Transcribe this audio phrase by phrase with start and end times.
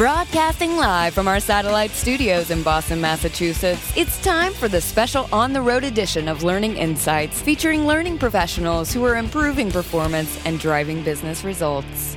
[0.00, 5.52] Broadcasting live from our satellite studios in Boston, Massachusetts, it's time for the special on
[5.52, 11.02] the road edition of Learning Insights featuring learning professionals who are improving performance and driving
[11.02, 12.16] business results.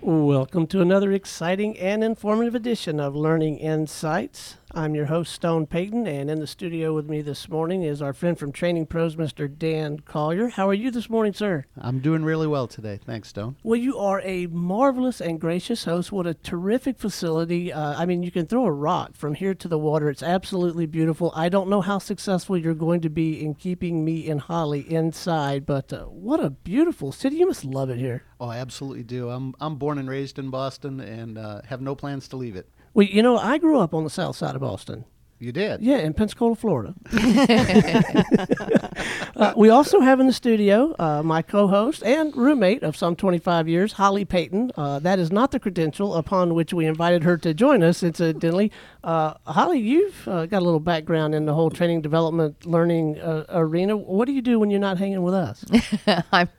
[0.00, 4.56] Welcome to another exciting and informative edition of Learning Insights.
[4.72, 8.12] I'm your host, Stone Payton, and in the studio with me this morning is our
[8.12, 9.52] friend from Training Pros, Mr.
[9.52, 10.48] Dan Collier.
[10.48, 11.64] How are you this morning, sir?
[11.76, 13.00] I'm doing really well today.
[13.04, 13.56] Thanks, Stone.
[13.64, 16.12] Well, you are a marvelous and gracious host.
[16.12, 17.72] What a terrific facility.
[17.72, 20.08] Uh, I mean, you can throw a rock from here to the water.
[20.08, 21.32] It's absolutely beautiful.
[21.34, 25.66] I don't know how successful you're going to be in keeping me and Holly inside,
[25.66, 27.36] but uh, what a beautiful city.
[27.36, 28.22] You must love it here.
[28.38, 29.30] Oh, I absolutely do.
[29.30, 32.68] I'm, I'm born and raised in Boston and uh, have no plans to leave it.
[32.92, 35.04] Well, you know, I grew up on the south side of Boston.
[35.42, 35.80] You did?
[35.80, 36.94] Yeah, in Pensacola, Florida.
[39.36, 43.16] uh, we also have in the studio uh, my co host and roommate of some
[43.16, 44.72] 25 years, Holly Payton.
[44.76, 48.70] Uh, that is not the credential upon which we invited her to join us, incidentally.
[49.02, 53.46] Uh, Holly, you've uh, got a little background in the whole training, development, learning uh,
[53.48, 53.96] arena.
[53.96, 55.64] What do you do when you're not hanging with us?
[56.32, 56.50] I'm,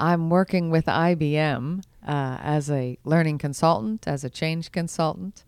[0.00, 5.44] I'm working with IBM as a learning consultant, as a change consultant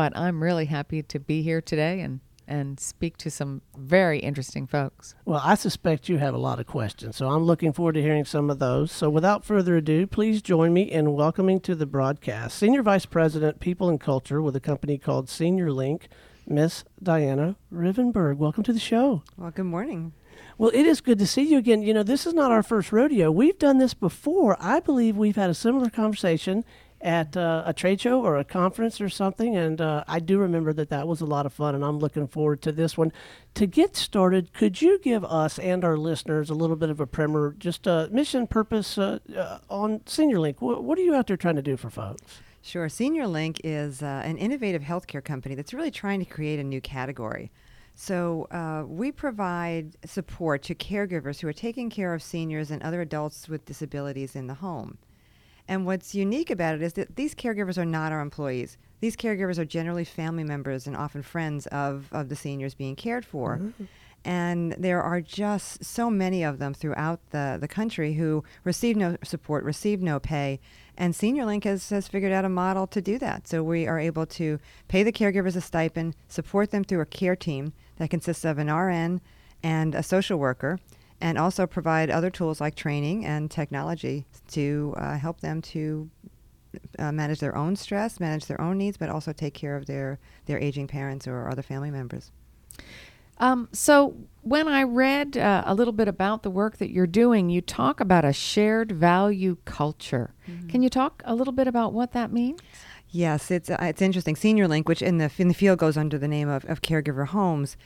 [0.00, 4.66] but I'm really happy to be here today and and speak to some very interesting
[4.66, 5.14] folks.
[5.26, 8.24] Well, I suspect you have a lot of questions, so I'm looking forward to hearing
[8.24, 8.90] some of those.
[8.90, 13.60] So, without further ado, please join me in welcoming to the broadcast Senior Vice President,
[13.60, 16.08] People and Culture with a company called Senior Link,
[16.46, 18.38] Miss Diana Rivenburgh.
[18.38, 19.22] Welcome to the show.
[19.36, 20.14] Well, good morning.
[20.56, 21.82] Well, it is good to see you again.
[21.82, 23.30] You know, this is not our first rodeo.
[23.30, 24.56] We've done this before.
[24.60, 26.64] I believe we've had a similar conversation
[27.00, 29.56] at uh, a trade show or a conference or something.
[29.56, 32.28] And uh, I do remember that that was a lot of fun, and I'm looking
[32.28, 33.12] forward to this one.
[33.54, 37.06] To get started, could you give us and our listeners a little bit of a
[37.06, 40.60] primer, just a mission purpose uh, uh on Senior Link?
[40.60, 42.40] What, what, are you out there trying to do for folks?
[42.62, 42.88] Sure.
[42.88, 47.50] SeniorLink is uh, an innovative healthcare company that's really trying to create a new category.
[47.94, 53.00] So, uh, we provide support to caregivers who are taking care of seniors and other
[53.00, 54.98] adults with disabilities in the home.
[55.70, 58.76] And what's unique about it is that these caregivers are not our employees.
[58.98, 63.24] These caregivers are generally family members and often friends of, of the seniors being cared
[63.24, 63.58] for.
[63.58, 63.84] Mm-hmm.
[64.24, 69.16] And there are just so many of them throughout the, the country who receive no
[69.22, 70.58] support, receive no pay.
[70.98, 73.46] And Senior Link has, has figured out a model to do that.
[73.46, 74.58] So we are able to
[74.88, 78.68] pay the caregivers a stipend, support them through a care team that consists of an
[78.68, 79.20] RN
[79.62, 80.80] and a social worker
[81.20, 86.10] and also provide other tools like training and technology to uh, help them to
[86.98, 90.18] uh, manage their own stress, manage their own needs, but also take care of their,
[90.46, 92.30] their aging parents or other family members.
[93.38, 97.48] Um, so, when I read uh, a little bit about the work that you're doing,
[97.48, 100.34] you talk about a shared value culture.
[100.46, 100.68] Mm-hmm.
[100.68, 102.60] Can you talk a little bit about what that means?
[103.08, 104.36] Yes, it's uh, it's interesting.
[104.36, 107.28] Senior Link, which in the in the field goes under the name of, of Caregiver
[107.28, 107.78] Homes,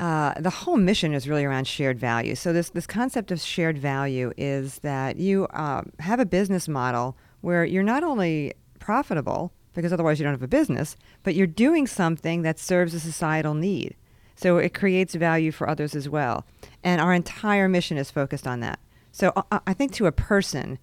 [0.00, 2.34] uh, the whole mission is really around shared value.
[2.34, 7.16] So this this concept of shared value is that you uh, have a business model
[7.40, 11.86] where you're not only profitable because otherwise you don't have a business, but you're doing
[11.86, 13.96] something that serves a societal need.
[14.34, 16.44] So it creates value for others as well.
[16.82, 18.80] And our entire mission is focused on that.
[19.12, 20.78] So uh, I think to a person,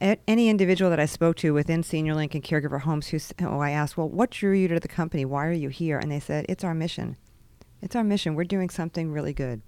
[0.00, 3.70] any individual that I spoke to within Senior Link and Caregiver Homes who, who I
[3.70, 5.24] asked, well, what drew you to the company?
[5.24, 5.98] Why are you here?
[5.98, 7.16] And they said, it's our mission.
[7.82, 8.34] It's our mission.
[8.34, 9.60] We're doing something really good.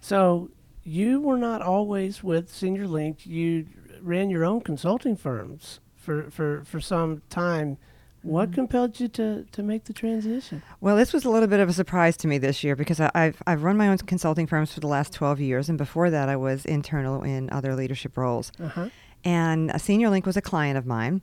[0.00, 0.50] So
[0.84, 3.26] you were not always with Senior Link.
[3.26, 3.66] You
[4.00, 7.78] ran your own consulting firms for, for, for some time.
[8.22, 8.54] What mm-hmm.
[8.54, 10.62] compelled you to, to make the transition?
[10.80, 13.10] Well, this was a little bit of a surprise to me this year because I,
[13.14, 16.28] have I've run my own consulting firms for the last 12 years, and before that,
[16.28, 18.52] I was internal in other leadership roles.
[18.60, 18.88] Uh-huh.
[19.24, 21.22] And Senior Link was a client of mine.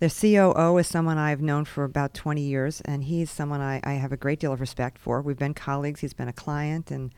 [0.00, 3.92] The COO is someone I've known for about 20 years, and he's someone I, I
[3.94, 5.20] have a great deal of respect for.
[5.20, 6.00] We've been colleagues.
[6.00, 7.12] He's been a client, and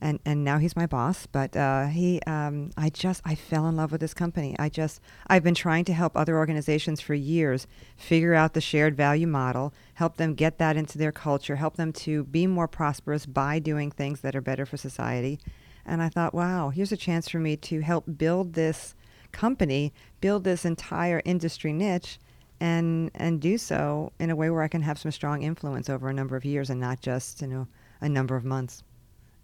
[0.00, 1.26] and and now he's my boss.
[1.26, 4.56] But uh, he, um, I just, I fell in love with this company.
[4.58, 8.96] I just, I've been trying to help other organizations for years figure out the shared
[8.96, 13.24] value model, help them get that into their culture, help them to be more prosperous
[13.24, 15.38] by doing things that are better for society.
[15.86, 18.96] And I thought, wow, here's a chance for me to help build this
[19.36, 22.18] company build this entire industry niche
[22.60, 26.08] and and do so in a way where I can have some strong influence over
[26.08, 27.68] a number of years and not just you know
[28.00, 28.82] a number of months.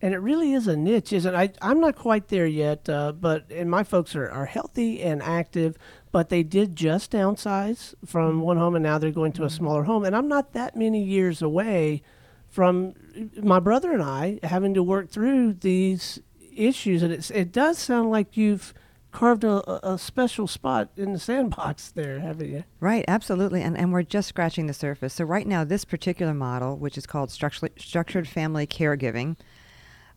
[0.05, 1.38] And it really is a niche, isn't it?
[1.38, 5.23] I, I'm not quite there yet, uh, but and my folks are, are healthy and
[5.23, 5.79] active,
[6.11, 9.85] but they did just downsize from one home and now they're going to a smaller
[9.85, 10.05] home.
[10.05, 12.03] And I'm not that many years away
[12.49, 12.94] from
[13.41, 16.19] my brother and I having to work through these
[16.55, 17.05] issues.
[17.05, 18.75] And it's, it does sound like you've
[19.12, 22.64] carved a, a- special spot in the sandbox there, haven't you?
[22.81, 23.62] Right, absolutely.
[23.62, 25.14] And, and we're just scratching the surface.
[25.14, 29.37] So, right now, this particular model, which is called structured, structured family caregiving,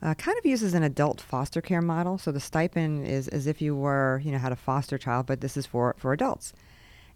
[0.01, 2.17] uh, kind of uses an adult foster care model.
[2.17, 5.41] So, the stipend is as if you were, you know, had a foster child, but
[5.41, 6.53] this is for, for adults.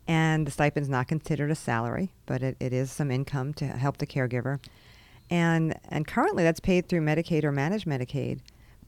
[0.08, 3.66] And the stipend is not considered a salary, but it, it is some income to
[3.66, 4.60] help the caregiver.
[5.30, 8.40] And, and currently, that's paid through Medicaid or managed Medicaid.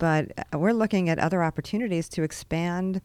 [0.02, 3.04] But uh, we're looking at other opportunities to expand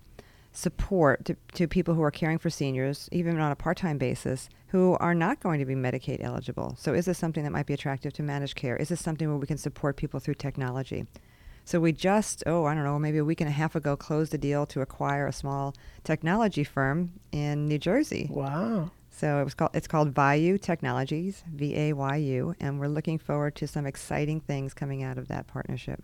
[0.50, 4.48] support to, to people who are caring for seniors, even on a part time basis,
[4.68, 6.74] who are not going to be Medicaid eligible.
[6.78, 8.76] So, is this something that might be attractive to managed care?
[8.76, 11.04] Is this something where we can support people through technology?
[11.66, 14.32] So, we just, oh, I don't know, maybe a week and a half ago closed
[14.32, 18.26] a deal to acquire a small technology firm in New Jersey.
[18.30, 18.90] Wow.
[19.10, 23.18] So it was called it's called Vayu Technologies, V A Y U, and we're looking
[23.18, 26.02] forward to some exciting things coming out of that partnership.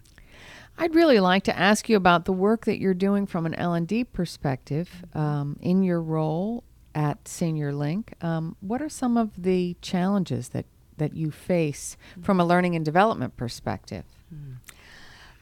[0.78, 4.04] I'd really like to ask you about the work that you're doing from an L&D
[4.04, 8.14] perspective um, in your role at Senior Link.
[8.20, 10.66] Um, what are some of the challenges that,
[10.96, 14.04] that you face from a learning and development perspective?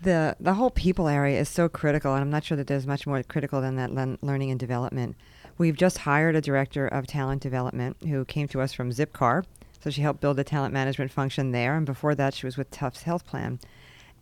[0.03, 3.07] The the whole people area is so critical, and I'm not sure that there's much
[3.07, 5.15] more critical than that learn, learning and development.
[5.59, 9.45] We've just hired a director of talent development who came to us from Zipcar,
[9.79, 12.71] so she helped build the talent management function there, and before that, she was with
[12.71, 13.61] Tufts Health Plan.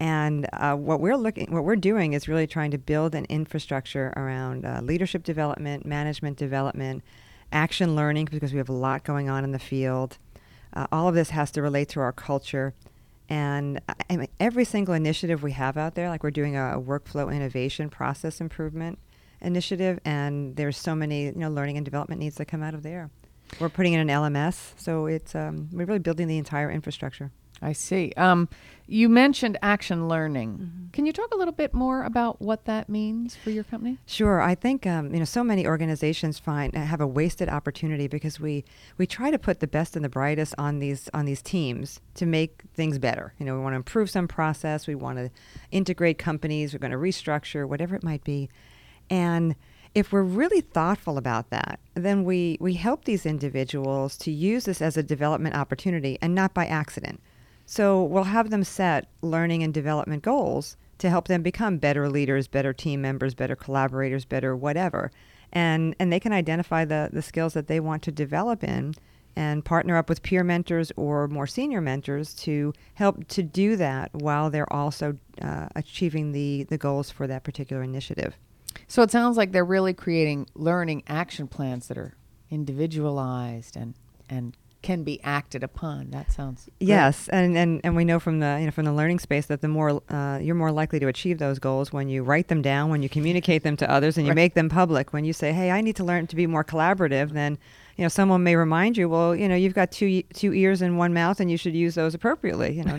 [0.01, 4.13] And uh, what we're looking, what we're doing is really trying to build an infrastructure
[4.17, 7.03] around uh, leadership development, management development,
[7.51, 10.19] action learning, because we have a lot going on in the field.
[10.73, 12.75] Uh, all of this has to relate to our culture.
[13.29, 16.81] And I mean, every single initiative we have out there, like we're doing a, a
[16.81, 18.99] workflow innovation process improvement
[19.41, 22.83] initiative, and there's so many you know learning and development needs that come out of
[22.83, 23.11] there.
[23.61, 27.31] We're putting in an LMS, so it's um, we're really building the entire infrastructure.
[27.61, 28.13] I see.
[28.17, 28.49] Um,
[28.91, 30.89] you mentioned action learning.
[30.93, 33.99] Can you talk a little bit more about what that means for your company?
[34.07, 38.09] Sure, I think um, you know so many organizations find uh, have a wasted opportunity
[38.09, 38.65] because we
[38.97, 42.25] we try to put the best and the brightest on these on these teams to
[42.25, 43.35] make things better.
[43.39, 45.31] You know, we want to improve some process, we want to
[45.71, 48.49] integrate companies, we're going to restructure, whatever it might be,
[49.11, 49.55] and
[49.95, 54.81] if we're really thoughtful about that, then we we help these individuals to use this
[54.81, 57.21] as a development opportunity and not by accident.
[57.71, 62.49] So we'll have them set learning and development goals to help them become better leaders,
[62.49, 65.13] better team members, better collaborators, better whatever.
[65.53, 68.95] And and they can identify the, the skills that they want to develop in
[69.37, 74.15] and partner up with peer mentors or more senior mentors to help to do that
[74.15, 78.35] while they're also uh, achieving the, the goals for that particular initiative.
[78.87, 82.15] So it sounds like they're really creating learning action plans that are
[82.51, 83.93] individualized and
[84.31, 86.11] and can be acted upon.
[86.11, 86.89] That sounds great.
[86.89, 89.61] Yes, and, and, and we know from the you know from the learning space that
[89.61, 92.89] the more uh, you're more likely to achieve those goals when you write them down,
[92.91, 94.37] when you communicate them to others, and you Right.
[94.37, 95.13] make them public.
[95.13, 97.59] When you say, "Hey, I need to learn to be more collaborative," then
[97.97, 100.97] you know someone may remind you, "Well, you know, you've got two two ears and
[100.97, 102.99] one mouth, and you should use those appropriately." You know,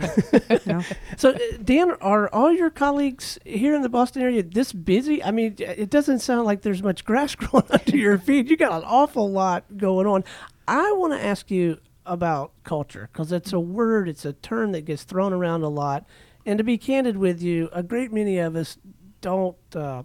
[0.50, 0.82] you know?
[1.16, 5.24] So, uh, Dan, are all your colleagues here in the Boston area this busy?
[5.24, 8.50] I mean, it doesn't sound like there's much grass growing under your feet.
[8.50, 10.26] You got an awful lot going on.
[10.70, 14.82] I want to ask you about culture because it's a word, it's a term that
[14.82, 16.06] gets thrown around a lot.
[16.46, 18.78] And to be candid with you, a great many of us
[19.20, 19.58] don't.
[19.76, 20.04] Uh,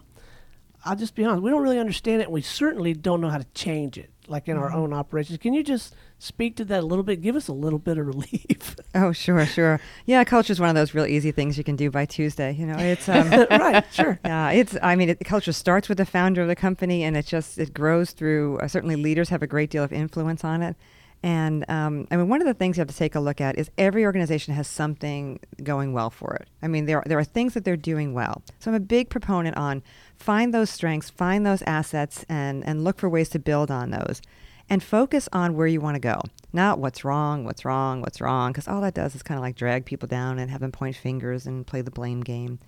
[0.83, 1.43] I'll just be honest.
[1.43, 4.49] We don't really understand it, and we certainly don't know how to change it, like
[4.49, 5.39] in our own operations.
[5.39, 7.21] Can you just speak to that a little bit?
[7.21, 8.77] Give us a little bit of relief.
[8.95, 9.81] oh, sure, sure.
[10.07, 12.53] Yeah, culture is one of those real easy things you can do by Tuesday.
[12.53, 14.19] You know, it's um, right, sure.
[14.25, 14.77] Yeah, it's.
[14.83, 17.75] I mean, it, culture starts with the founder of the company, and it just it
[17.75, 18.59] grows through.
[18.59, 20.77] Uh, certainly, leaders have a great deal of influence on it.
[21.25, 23.59] And um, I mean, one of the things you have to take a look at
[23.59, 26.51] is every organization has something going well for it.
[26.63, 28.43] I mean, there are, there are things that they're doing well.
[28.59, 29.83] So I'm a big proponent on
[30.19, 34.21] find those strengths, find those assets, and and look for ways to build on those,
[34.69, 36.21] and focus on where you want to go,
[36.53, 39.57] not what's wrong, what's wrong, what's wrong, because all that does is kind of like
[39.57, 42.59] drag people down and have them point fingers and play the blame game.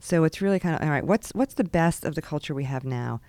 [0.00, 1.06] So it's really kind of all right.
[1.06, 3.20] What's what's the best of the culture we have now?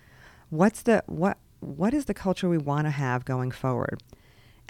[0.50, 4.02] What's the what what is the culture we want to have going forward?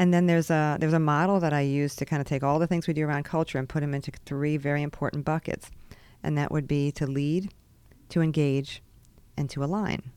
[0.03, 2.59] And then there's a there's a model that I use to kind of take all
[2.59, 5.71] the things we do around culture and put them into three very important buckets,
[6.25, 7.55] and that would be to lead,
[8.09, 8.83] to engage,
[9.37, 10.11] and to align.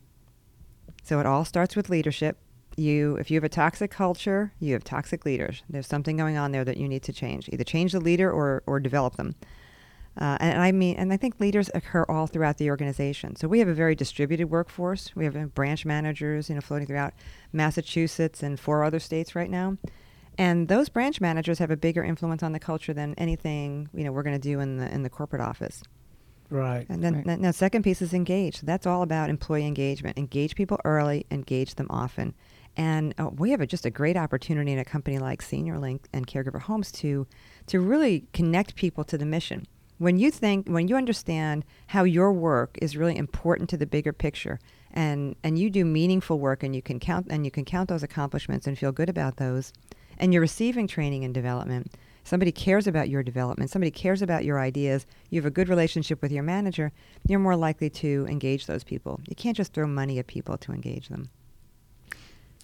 [1.04, 2.36] So it all starts with leadership.
[2.76, 5.62] You, if you have a toxic culture, you have toxic leaders.
[5.70, 7.48] There's something going on there that you need to change.
[7.52, 9.36] Either change the leader or or develop them.
[10.18, 13.36] Uh, and I mean, and I think leaders occur all throughout the organization.
[13.36, 15.14] So we have a very distributed workforce.
[15.14, 17.12] We have uh, branch managers, you know, floating throughout
[17.52, 19.76] Massachusetts and four other states right now.
[20.38, 24.12] And those branch managers have a bigger influence on the culture than anything you know
[24.12, 25.82] we're going to do in the in the corporate office.
[26.50, 26.86] Right.
[26.88, 27.26] And then Right.
[27.26, 28.60] the- the second piece is engage.
[28.60, 30.16] That's all about employee engagement.
[30.16, 32.34] Engage people early, engage them often.
[32.76, 36.06] And uh, we have a, just a great opportunity in a company like Senior Link
[36.12, 37.26] and Caregiver Homes to
[37.66, 39.66] to really connect people to the mission.
[39.98, 44.12] When you think, when you understand how your work is really important to the bigger
[44.12, 44.58] picture,
[44.92, 48.02] and and you do meaningful work, and you can count and you can count those
[48.02, 49.72] accomplishments and feel good about those,
[50.18, 51.94] and you're receiving training and development.
[52.24, 53.70] Somebody cares about your development.
[53.70, 55.06] Somebody cares about your ideas.
[55.30, 56.90] You have a good relationship with your manager.
[57.28, 59.20] You're more likely to engage those people.
[59.28, 61.30] You can't just throw money at people to engage them.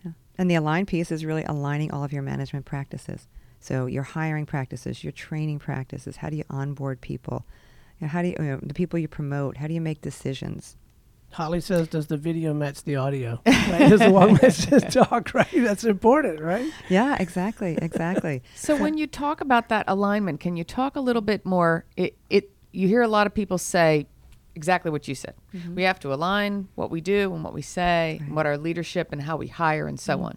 [0.04, 0.12] Yeah.
[0.36, 3.28] And the align piece is really aligning all of your management practices.
[3.62, 6.16] So your hiring practices, your training practices.
[6.16, 7.46] How do you onboard people?
[8.00, 9.56] You know, how do you, you know, the people you promote?
[9.56, 10.76] How do you make decisions?
[11.30, 13.88] Holly says, "Does the video match the audio?" Right?
[13.88, 15.32] Does the one message talk?
[15.32, 15.46] Right.
[15.52, 16.70] That's important, right?
[16.88, 18.42] Yeah, exactly, exactly.
[18.54, 21.84] So when you talk about that alignment, can you talk a little bit more?
[21.96, 24.08] It, it you hear a lot of people say
[24.56, 25.34] exactly what you said.
[25.54, 25.76] Mm-hmm.
[25.76, 29.12] We have to align what we do and what we say, and what our leadership
[29.12, 30.24] and how we hire and so mm-hmm.
[30.24, 30.36] on.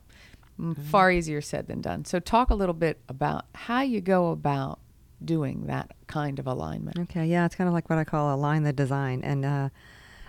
[0.60, 2.06] Mm, Far easier said than done.
[2.06, 4.80] So talk a little bit about how you go about
[5.24, 6.98] doing that kind of alignment.
[6.98, 9.70] Okay, yeah, it's kind of like what I call align the design, and uh,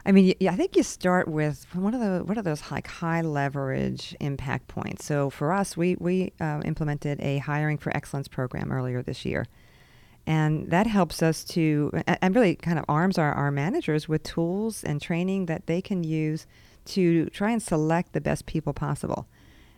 [0.04, 2.86] I mean, y- I think you start with one of the what are those like
[2.88, 5.04] high leverage impact points.
[5.04, 9.46] So for us, we we uh, implemented a hiring for excellence program earlier this year,
[10.26, 14.82] and that helps us to and really kind of arms our, our managers with tools
[14.82, 16.46] and training that they can use
[16.86, 19.26] to try and select the best people possible.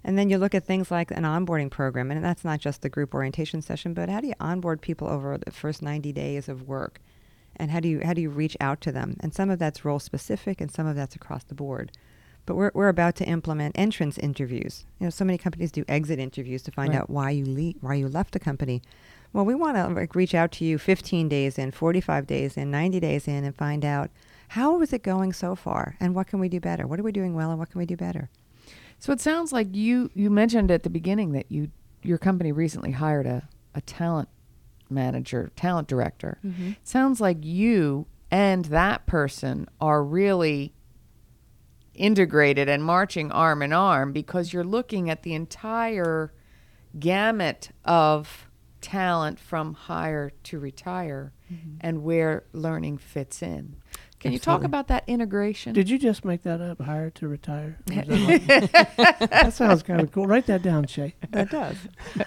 [0.04, 2.88] And then you look at things like an onboarding program, and that's not just the
[2.88, 6.68] group orientation session, but how do you onboard people over the first 90 days of
[6.68, 7.00] work?
[7.56, 9.16] And how do you how do you reach out to them?
[9.20, 11.90] And some of that's role specific, and some of that's across the board.
[12.46, 14.86] But we're, we're about to implement entrance interviews.
[14.98, 17.00] You know, so many companies do exit interviews to find Right.
[17.00, 18.80] out why you le- why you left the company.
[19.34, 22.70] Well, we want to like, reach out to you 15 days in, 45 days in,
[22.70, 24.10] 90 days in, and find out
[24.48, 26.86] how is it going so far, and what can we do better?
[26.86, 28.30] What are we doing well, and what can we do better?
[28.98, 31.70] So it sounds like you you mentioned at the beginning that you
[32.02, 34.28] your company recently hired a, a talent
[34.90, 36.38] manager, talent director.
[36.44, 36.72] Mm-hmm.
[36.84, 40.74] Sounds like you and that person are really
[41.94, 46.32] integrated and marching arm in arm because you're looking at the entire
[46.98, 48.46] gamut of
[48.80, 51.76] talent from hire to retire mm-hmm.
[51.80, 53.76] and where learning fits in.
[54.20, 55.72] Can you talk about that integration?
[55.72, 56.80] Did you just make that up?
[56.80, 57.78] Hire to retire?
[57.86, 58.08] That,
[59.18, 60.26] like- that sounds kind of cool.
[60.26, 61.14] Write that down, Shay.
[61.30, 61.76] That does.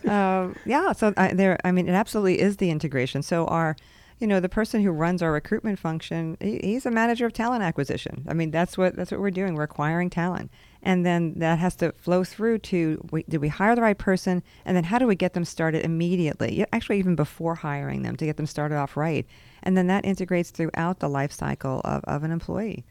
[0.07, 0.93] um, yeah.
[0.93, 3.21] So I, there, I mean, it absolutely is the integration.
[3.24, 3.75] So our,
[4.21, 7.63] you know, the person who runs our recruitment function, he, he's a manager of talent
[7.63, 8.23] acquisition.
[8.29, 9.55] I mean, that's what that's what we're doing.
[9.55, 10.51] We're acquiring talent,
[10.83, 14.43] and then that has to flow through to we, did we hire the right person,
[14.63, 16.63] and then how do we get them started immediately?
[16.71, 19.25] Actually, even before hiring them to get them started off right,
[19.63, 22.85] and then that integrates throughout the life cycle of, of an employee.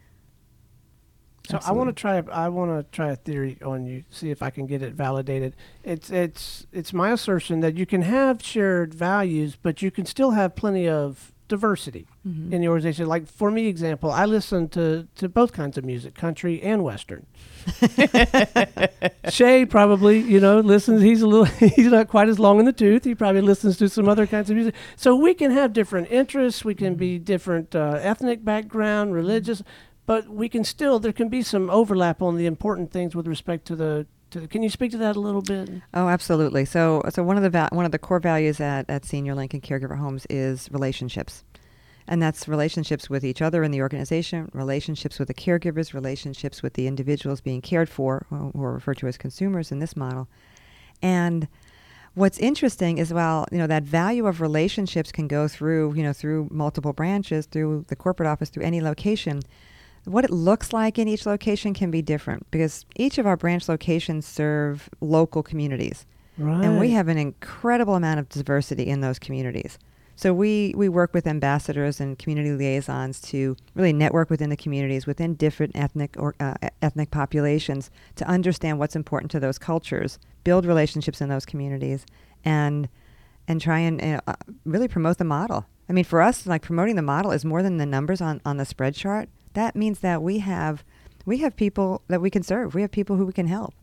[1.50, 2.16] So I want to try.
[2.16, 4.04] a- I want to try a theory on you.
[4.11, 5.54] See if I can get it validated.
[5.85, 10.30] It's it's it's my assertion that you can have shared values, but you can still
[10.33, 12.52] have plenty of diversity Mm-hmm.
[12.52, 13.07] in the organization.
[13.07, 17.25] Like for me, example, I listen to to both kinds of music, country and western.
[19.30, 21.02] Shay probably, you know, listens.
[21.02, 21.45] He's a little.
[21.76, 23.04] He's not quite as long in the tooth.
[23.04, 24.75] He probably listens to some other kinds of music.
[24.97, 26.64] So we can have different interests.
[26.64, 29.62] We can be different uh, ethnic background, religious,
[30.11, 30.99] but we can still.
[30.99, 34.09] There can be some overlap on the important things with respect to the.
[34.33, 35.71] To, can you speak to that a little bit?
[35.95, 36.64] Oh, absolutely.
[36.64, 39.49] So, so one of the va- one of the core values at, at Senior and
[39.49, 41.45] Caregiver Homes is relationships,
[42.09, 46.75] and that's relationships with each other in the organization, relationships with the caregivers, relationships with
[46.75, 50.29] the individuals being cared for, who are referred to as consumers in this model,
[51.00, 51.47] and
[52.14, 56.12] what's interesting is while you know that value of relationships can go through you know
[56.12, 59.40] through multiple branches, through the corporate office, through any location.
[60.04, 63.69] What it looks like in each location can be different because each of our branch
[63.69, 66.07] locations serve local communities.
[66.38, 66.64] Right.
[66.64, 69.78] And we have an incredible amount of diversity in those communities.
[70.16, 75.07] So we, we work with ambassadors and community liaisons to really network within the communities,
[75.07, 80.66] within different ethnic or uh, ethnic populations, to understand what's important to those cultures, build
[80.66, 82.04] relationships in those communities,
[82.45, 82.88] and
[83.49, 84.35] and try and uh, uh,
[84.66, 85.66] really promote the model.
[85.88, 88.59] I mean, for us, like promoting the model is more than the numbers on, on
[88.59, 89.28] the spread chart.
[89.54, 90.85] That means that we have
[91.26, 92.75] we have people that we can serve.
[92.75, 93.75] We have people who we can help.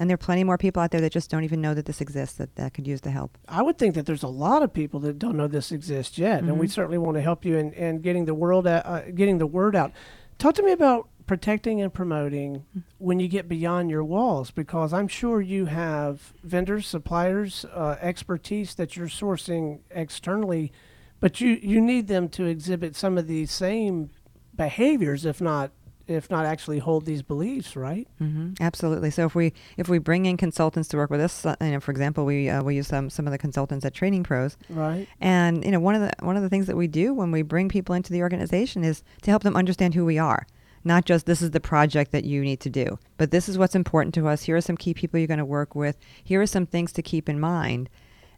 [0.00, 2.00] And there are plenty more people out there that just don't even know that this
[2.00, 3.36] exists that, that could use the help.
[3.46, 6.42] I would think that there's a lot of people that don't know this exists yet,
[6.42, 9.36] and we certainly want to help you in, in getting the world out, uh, getting
[9.38, 9.92] the word out.
[10.38, 12.64] Talk to me about protecting and promoting
[12.98, 18.74] when you get beyond your walls, because I'm sure you have vendors, suppliers, uh, expertise
[18.76, 20.72] that you're sourcing externally.
[21.20, 24.10] but you you need them to exhibit some of these same
[24.56, 25.70] behaviors, if not
[26.08, 28.08] if not actually hold these beliefs, right?
[28.18, 29.10] hmm Absolutely.
[29.10, 31.80] So if we if we bring in consultants to work with us, uh, you know,
[31.80, 35.06] for example, we uh, we use some some of the consultants at Training Pros, Right.
[35.20, 37.42] and you know, one of the one of the things that we do when we
[37.42, 40.44] bring people into the organization is to help them understand who we are.
[40.84, 43.76] Not just this is the project that you need to do, but this is what's
[43.76, 44.42] important to us.
[44.42, 45.96] Here are some key people you're going to work with.
[46.24, 47.88] Here are some things to keep in mind,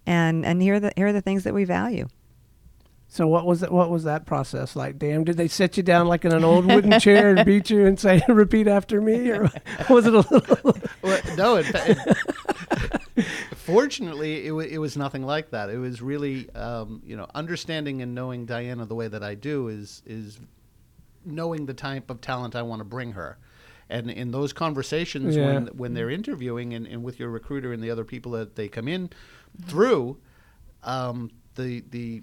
[0.06, 2.06] and and here are the here are the things that we value.
[3.14, 3.71] So what was that?
[3.71, 4.99] What was that process like?
[4.99, 7.87] Dan, did they sit you down like in an old wooden chair and beat you
[7.87, 9.42] and say, "Repeat after me," or
[9.88, 10.76] was it a little?
[11.00, 12.00] Well, no, in fact,
[13.54, 15.71] fortunately, it, wa it was nothing like that.
[15.71, 19.68] It was really, um, you know, understanding and knowing Diana the way that I do
[19.68, 20.40] is is
[21.25, 23.38] knowing the type of talent I want to bring her.
[23.88, 25.54] And in those conversations, Yeah.
[25.54, 28.66] when when they're interviewing and, and with your recruiter and the other people that they
[28.66, 29.11] come in
[29.68, 30.18] through,
[30.83, 32.23] um, the the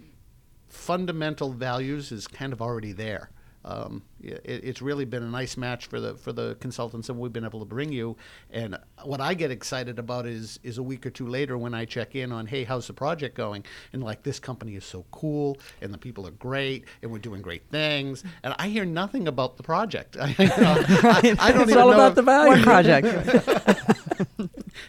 [0.71, 3.29] fundamental values is kind of already there.
[3.63, 7.31] Um, it, it's really been a nice match for the for the consultants that we've
[7.31, 8.17] been able to bring you.
[8.49, 11.85] And what I get excited about is is a week or two later when I
[11.85, 13.63] check in on, hey, how's the project going?
[13.93, 17.43] And like this company is so cool, and the people are great, and we're doing
[17.43, 18.23] great things.
[18.41, 20.17] And I hear nothing about the project.
[20.19, 22.63] I, you know, I, I don't It's even all know about if- the value.
[22.63, 24.27] Project.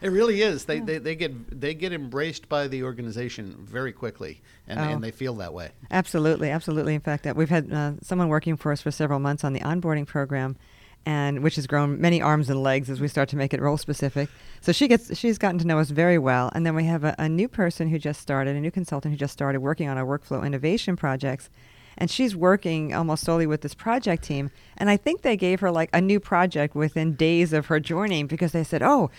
[0.00, 0.64] It really is.
[0.66, 4.82] They, they they get they get embraced by the organization very quickly, and, Oh.
[4.82, 5.70] and they feel that way.
[5.90, 6.94] Absolutely, absolutely.
[6.94, 9.60] In fact, uh, we've had uh, someone working for us for several months on the
[9.60, 10.56] onboarding program,
[11.04, 13.76] and which has grown many arms and legs as we start to make it role
[13.76, 14.28] specific.
[14.60, 17.14] So she gets she's gotten to know us very well, and then we have a,
[17.18, 20.06] a new person who just started, a new consultant who just started working on our
[20.06, 21.50] workflow innovation projects.
[21.98, 24.50] And she's working almost solely with this project team.
[24.76, 28.26] And I think they gave her like a new project within days of her joining
[28.26, 29.10] because they said, "Oh,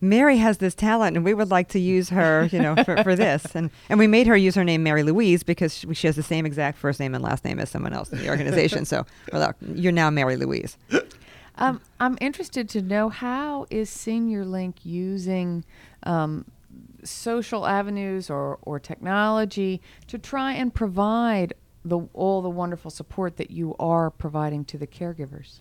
[0.00, 3.14] Mary has this talent, and we would like to use her, you know, for, for
[3.14, 6.16] this." And and we made her use her name Mary Louise because she, she has
[6.16, 8.84] the same exact first name and last name as someone else in the organization.
[8.84, 10.76] so, well, you're now Mary Louise.
[11.56, 15.64] Um, I'm interested to know how is Senior Link using
[16.02, 16.46] um,
[17.04, 21.52] social avenues or, or technology to try and provide
[21.84, 25.58] the all the wonderful support that you are providing to the caregivers.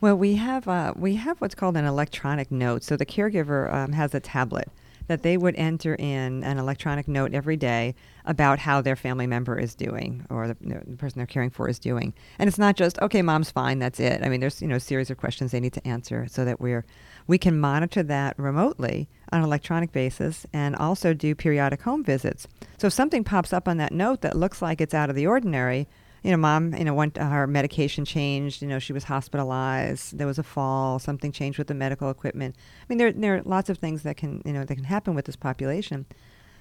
[0.00, 2.82] Well, we have uh, we have what's called an electronic note.
[2.82, 4.68] So the caregiver um, has a tablet
[5.08, 9.56] that they would enter in an electronic note every day about how their family member
[9.56, 12.12] is doing or the, the person they're caring for is doing.
[12.38, 14.22] And it's not just okay, mom's fine, that's it.
[14.22, 16.60] I mean, there's you know a series of questions they need to answer so that
[16.60, 16.84] we're
[17.26, 22.46] we can monitor that remotely on an electronic basis and also do periodic home visits.
[22.78, 25.26] So if something pops up on that note that looks like it's out of the
[25.26, 25.88] ordinary,
[26.22, 30.26] you know, mom, you know, went, her medication changed, you know, she was hospitalized, there
[30.26, 32.56] was a fall, something changed with the medical equipment.
[32.58, 35.14] I mean, there, there are lots of things that can, you know, that can happen
[35.14, 36.06] with this population.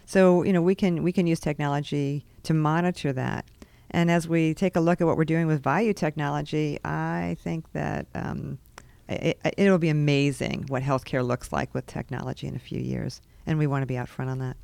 [0.05, 3.45] So, you know, we can, we can use technology to monitor that.
[3.91, 7.71] And as we take a look at what we're doing with Vayu technology, I think
[7.73, 8.59] that um,
[9.07, 13.21] it, it'll be amazing what healthcare looks like with technology in a few years.
[13.45, 14.57] And we want to be out front on that.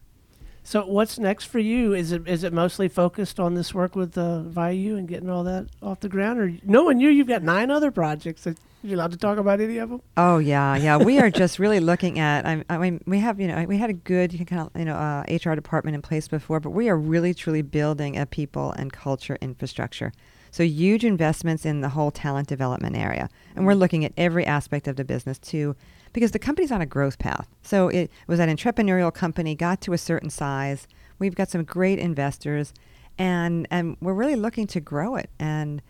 [0.63, 1.93] So what's next for you?
[1.93, 5.43] Is it is it mostly focused on this work with uh, Vayu and getting all
[5.43, 8.43] that off the ground, or knowing you, you've got nine other projects?
[8.43, 10.01] That you allowed to talk about any of them?
[10.17, 10.97] Oh yeah, yeah.
[10.97, 12.45] We are just really looking at.
[12.45, 14.95] I, I mean, we have you know we had a good kind of you know
[14.95, 18.93] uh, HR department in place before, but we are really truly building a people and
[18.93, 20.13] culture infrastructure.
[20.51, 24.87] So huge investments in the whole talent development area, and we're looking at every aspect
[24.87, 25.75] of the business too,
[26.13, 27.47] because the company's on a growth path.
[27.63, 30.87] So it was an entrepreneurial company, got to a certain size.
[31.19, 32.73] We've got some great investors,
[33.17, 35.81] and and we're really looking to grow it and.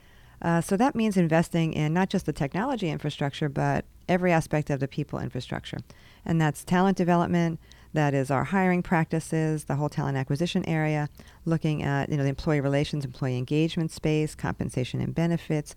[0.43, 4.79] Uh, so that means investing in not just the technology infrastructure, but every aspect of
[4.79, 5.77] the people infrastructure.
[6.25, 7.59] And that's talent development,
[7.93, 11.09] that is our hiring practices, the whole talent acquisition area,
[11.45, 15.75] looking at you know the employee relations, employee engagement space, compensation and benefits,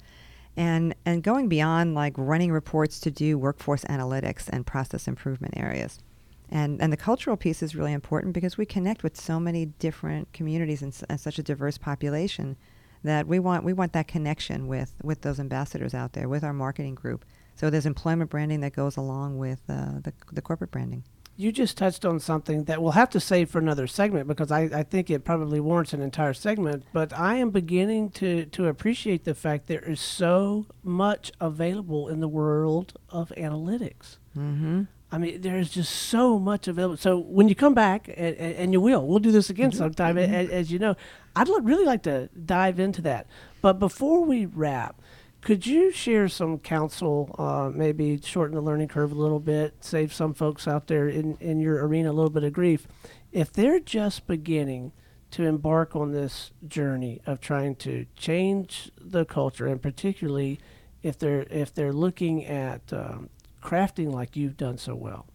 [0.57, 5.99] and and going beyond like running reports to do workforce analytics and process improvement areas.
[6.51, 10.33] And, and the cultural piece is really important because we connect with so many different
[10.33, 12.57] communities and, and such a diverse population
[13.03, 16.53] that we want we want that connection with with those ambassadors out there with our
[16.53, 17.25] marketing group.
[17.57, 21.05] So there's employment branding that goes along with uh, the the corporate branding.
[21.37, 24.63] You just touched on something that we'll have to save for another segment because I,
[24.73, 26.85] I think it probably warrants an entire segment.
[26.93, 32.21] But I am beginning to, to appreciate the fact there is so much available in
[32.21, 34.19] the world of analytics.
[34.39, 34.83] Mm-hmm.
[35.11, 36.97] I mean, there's just so much available.
[36.97, 40.23] So when you come back, and, and you will, we'll do this again sometime, a-
[40.23, 40.97] a- as, you know.
[41.37, 43.27] I'd really like to dive into that.
[43.61, 45.01] But before we wrap,
[45.45, 50.13] could you share some counsel, uh, maybe shorten the learning curve a little bit, save
[50.13, 52.89] some folks out there in, in your arena a little bit of grief?
[53.31, 54.93] If they're just beginning
[55.33, 60.61] to embark on this journey of trying to change the culture, and particularly
[61.03, 63.29] if they're if they're looking at um,
[63.63, 65.27] crafting like you've done so well,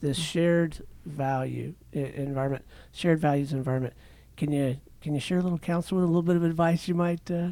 [0.00, 3.94] this shared value i- environment, shared values environment.
[4.36, 6.94] Can you can you share a little counsel with a little bit of advice you
[6.94, 7.50] might uh,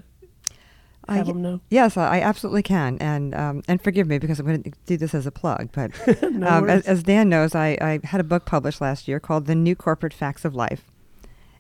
[1.08, 1.60] Have ye- them know?
[1.70, 4.96] Yes, I I absolutely can, and um, and forgive me because I'm going to do
[4.96, 5.70] this as a plug.
[5.72, 5.92] But
[6.30, 9.46] No um, as, as Dan knows, I, I had a book published last year called
[9.46, 10.90] "The New Corporate Facts of Life,"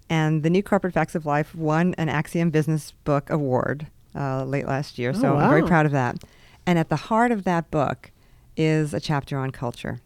[0.08, 4.66] and the New Corporate Facts of Life won an Axiom Business Book Award uh, late
[4.66, 5.12] last year.
[5.14, 6.22] Oh, so I'm very proud of that.
[6.66, 8.10] And at the heart of that book
[8.56, 10.00] is a chapter on culture.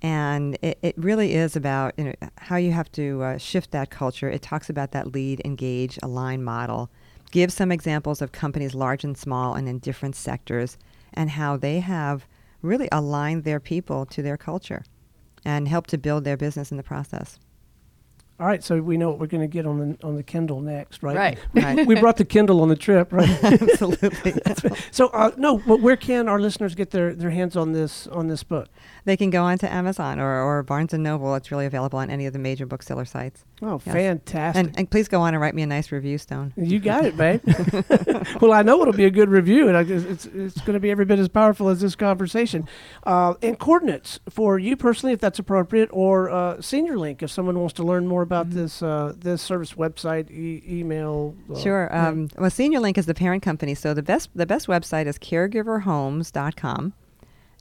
[0.00, 3.90] And it, it really is about you know, how you have to uh, shift that
[3.90, 4.28] culture.
[4.28, 6.90] It talks about that lead, engage, align model,
[7.30, 10.78] gives some examples of companies large and small and in different sectors,
[11.12, 12.26] and how they have
[12.62, 14.84] really aligned their people to their culture
[15.44, 17.38] and helped to build their business in the process.
[18.40, 20.60] All right, so we know what we're going to get on the on the Kindle
[20.60, 21.16] next, right?
[21.16, 21.86] Right, right.
[21.86, 23.28] we brought the Kindle on the trip, right?
[23.44, 24.34] Absolutely.
[24.90, 28.26] so, uh, no, but where can our listeners get their, their hands on this on
[28.26, 28.68] this book?
[29.04, 31.34] They can go on to Amazon or, or Barnes and Noble.
[31.34, 33.44] It's really available on any of the major bookseller sites.
[33.62, 33.94] Oh, Yes.
[33.94, 34.66] fantastic!
[34.66, 36.52] And, and please go on and write me a nice review, Stone.
[36.56, 37.40] you got it, babe.
[38.40, 40.90] well, I know it'll be a good review, and I it's it's going to be
[40.90, 42.68] every bit as powerful as this conversation.
[43.04, 47.58] Uh, and coordinates for you personally, if that's appropriate, or uh, Senior Link if someone
[47.58, 51.34] wants to learn more about this uh, this service website, e- email.
[51.52, 51.94] uh, Sure.
[51.96, 55.18] Um, well, Senior Link is the parent company, so the best the best website is
[55.18, 56.92] caregiverhomes.com.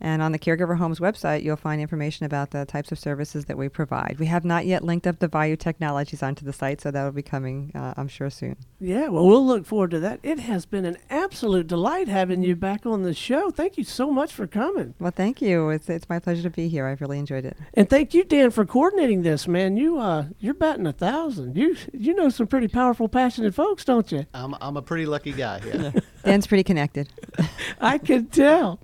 [0.03, 3.57] And on the Caregiver Homes website, you'll find information about the types of services that
[3.57, 4.17] we provide.
[4.19, 7.13] We have not yet linked up the Vayu Technologies onto the site, so that will
[7.13, 8.57] be coming, uh, I'm sure, soon.
[8.81, 10.19] Yeah, well, we'll look forward to that.
[10.21, 13.49] It has been an absolute delight having you back on the show.
[13.49, 14.93] Thank you so much for coming.
[14.99, 15.69] Well, thank you.
[15.69, 16.85] It's, it's my pleasure to be here.
[16.85, 17.55] I've really enjoyed it.
[17.73, 19.77] And thank you, Dan, for coordinating this, man.
[19.77, 21.55] You uh you're batting a thousand.
[21.55, 24.25] You you know some pretty powerful, passionate folks, don't you?
[24.33, 25.61] I'm, I'm a pretty lucky guy.
[25.65, 25.91] Yeah.
[26.23, 27.09] Dan's pretty connected.
[27.81, 28.79] I can tell.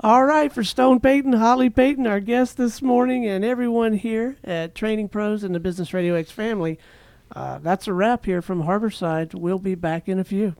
[0.00, 4.74] All right, for Stone Payton, Holly Payton, our guest this morning, and everyone here at
[4.74, 6.78] Training Pros and the Business Radio X family,
[7.34, 9.34] uh, that's a wrap here from Harborside.
[9.34, 10.54] We'll be back in a few.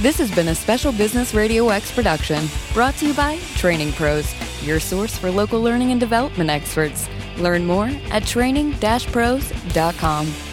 [0.00, 4.32] This has been a special Business Radio X production brought to you by Training Pros,
[4.64, 7.08] your source for local learning and development experts.
[7.36, 10.47] Learn more at training-pros.com.